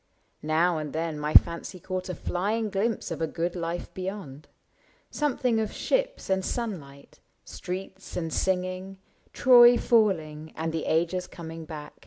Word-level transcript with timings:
Now 0.41 0.79
and 0.79 0.93
then 0.93 1.19
my 1.19 1.35
fancy 1.35 1.79
caught 1.79 2.09
A 2.09 2.15
flying 2.15 2.71
glimpse 2.71 3.11
of 3.11 3.21
a 3.21 3.27
good 3.27 3.55
life 3.55 3.93
beyond— 3.93 4.47
Something 5.11 5.59
of 5.59 5.71
ships 5.71 6.27
and 6.27 6.43
sunlight, 6.43 7.19
streets 7.45 8.17
and 8.17 8.33
sing 8.33 8.65
ing, 8.65 8.97
Troy 9.31 9.77
falling, 9.77 10.53
and 10.55 10.71
the 10.73 10.85
ages 10.85 11.27
coming 11.27 11.65
back. 11.65 11.93